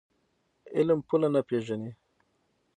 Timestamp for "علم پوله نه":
0.77-1.41